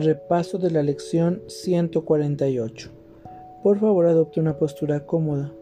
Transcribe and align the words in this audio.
Repaso 0.00 0.58
de 0.58 0.70
la 0.70 0.84
lección 0.84 1.42
148. 1.48 2.90
Por 3.64 3.80
favor 3.80 4.06
adopte 4.06 4.38
una 4.38 4.56
postura 4.56 5.04
cómoda. 5.04 5.52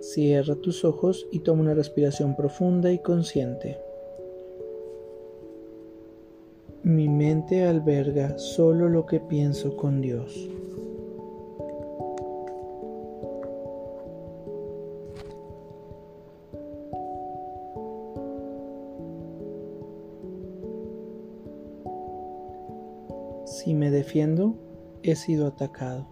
Cierra 0.00 0.54
tus 0.54 0.86
ojos 0.86 1.26
y 1.30 1.40
toma 1.40 1.60
una 1.60 1.74
respiración 1.74 2.34
profunda 2.34 2.90
y 2.90 3.00
consciente. 3.00 3.78
Mi 6.82 7.10
mente 7.10 7.64
alberga 7.64 8.38
solo 8.38 8.88
lo 8.88 9.04
que 9.04 9.20
pienso 9.20 9.76
con 9.76 10.00
Dios. 10.00 10.48
Si 23.52 23.74
me 23.74 23.90
defiendo, 23.90 24.54
he 25.02 25.14
sido 25.14 25.46
atacado. 25.46 26.06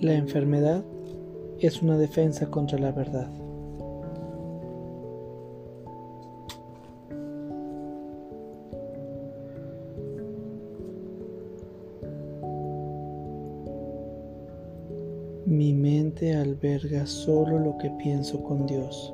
La 0.00 0.14
enfermedad 0.14 0.84
es 1.60 1.80
una 1.80 1.96
defensa 1.96 2.50
contra 2.50 2.76
la 2.80 2.90
verdad. 2.90 3.30
Mi 15.50 15.72
mente 15.72 16.32
alberga 16.32 17.04
solo 17.06 17.58
lo 17.58 17.76
que 17.76 17.90
pienso 17.90 18.40
con 18.40 18.66
Dios. 18.66 19.12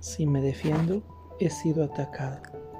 Si 0.00 0.24
me 0.24 0.40
defiendo, 0.40 1.02
he 1.40 1.50
sido 1.50 1.84
atacado. 1.84 2.71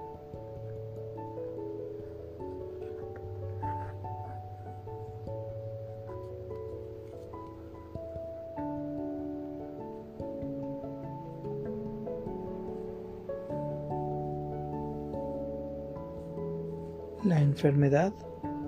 La 17.24 17.40
enfermedad 17.40 18.12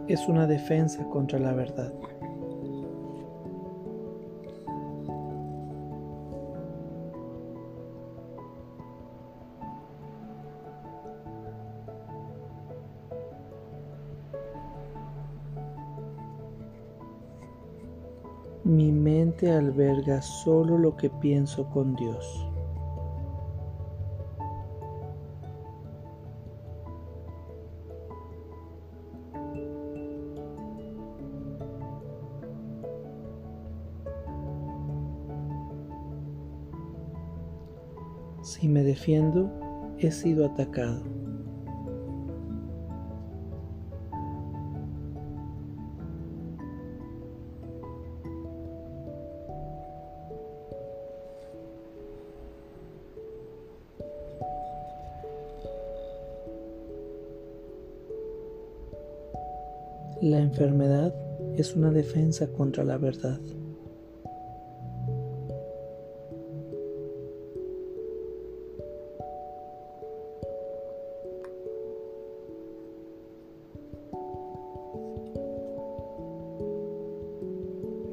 es 0.06 0.28
una 0.28 0.46
defensa 0.46 1.04
contra 1.08 1.40
la 1.40 1.52
verdad. 1.54 1.92
Mi 18.62 18.92
mente 18.92 19.50
alberga 19.50 20.22
solo 20.22 20.78
lo 20.78 20.96
que 20.96 21.10
pienso 21.10 21.68
con 21.70 21.96
Dios. 21.96 22.53
Si 38.44 38.68
me 38.68 38.82
defiendo, 38.82 39.50
he 39.98 40.12
sido 40.12 40.44
atacado. 40.44 41.02
La 60.20 60.38
enfermedad 60.38 61.14
es 61.56 61.74
una 61.74 61.90
defensa 61.90 62.46
contra 62.48 62.84
la 62.84 62.98
verdad. 62.98 63.40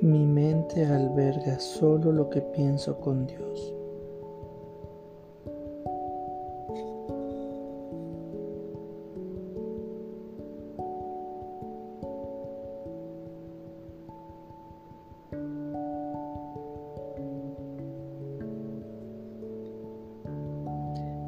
Mi 0.02 0.26
mente 0.26 0.84
alberga 0.84 1.60
solo 1.60 2.12
lo 2.12 2.28
que 2.28 2.42
pienso 2.42 3.00
con 3.00 3.28
Dios. 3.28 3.72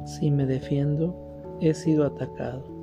Si 0.04 0.32
me 0.32 0.46
defiendo, 0.46 1.14
he 1.60 1.74
sido 1.74 2.04
atacado. 2.04 2.73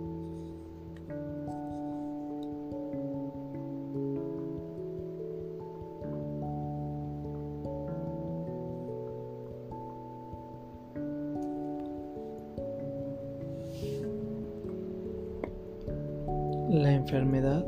La 16.72 16.94
enfermedad 16.94 17.66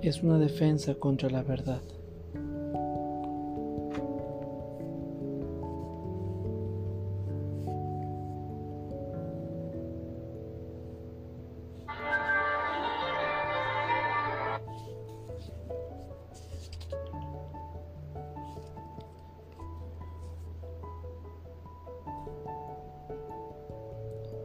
es 0.00 0.22
una 0.22 0.38
defensa 0.38 0.94
contra 0.94 1.28
la 1.28 1.42
verdad. 1.42 1.82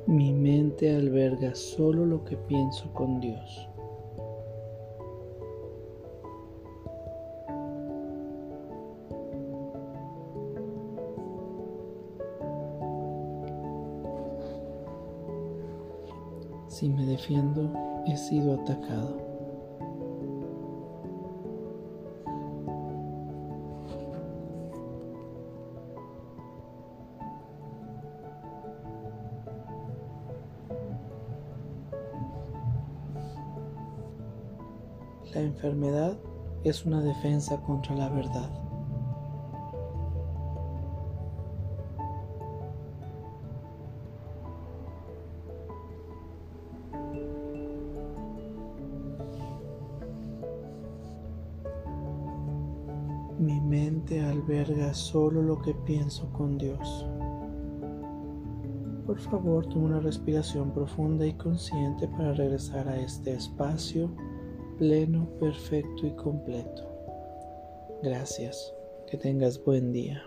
Mi 0.10 0.34
mente 0.34 0.90
alberga 0.90 1.54
solo 1.54 2.04
lo 2.04 2.24
que 2.24 2.36
pienso 2.36 2.92
con 2.94 3.20
Dios. 3.20 3.70
Si 16.68 16.90
me 16.90 17.06
defiendo, 17.06 17.72
he 18.08 18.18
sido 18.18 18.56
atacado. 18.56 19.29
La 35.34 35.42
enfermedad 35.42 36.18
es 36.64 36.86
una 36.86 37.02
defensa 37.02 37.62
contra 37.62 37.96
la 37.96 38.10
verdad. 38.10 38.50
Mi 53.38 53.62
mente 53.62 54.20
alberga 54.22 54.96
solo 54.96 55.44
lo 55.44 55.62
que 55.62 55.76
pienso 55.76 56.28
con 56.34 56.58
Dios. 56.58 57.06
Por 59.06 59.20
favor, 59.20 59.68
toma 59.68 59.86
una 59.86 60.00
respiración 60.00 60.72
profunda 60.72 61.26
y 61.26 61.34
consciente 61.34 62.08
para 62.08 62.34
regresar 62.34 62.88
a 62.88 62.98
este 63.00 63.34
espacio 63.34 64.10
pleno, 64.80 65.28
perfecto 65.40 66.08
y 66.08 66.12
completo. 66.12 66.88
Gracias. 68.02 68.74
Que 69.08 69.18
tengas 69.18 69.64
buen 69.64 69.92
día. 69.92 70.24